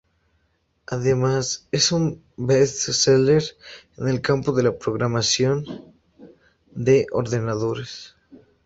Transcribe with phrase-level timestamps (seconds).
[0.87, 3.43] Además, es un best-seller
[3.97, 5.93] en el campo de la programación
[6.71, 8.15] de ordenadores.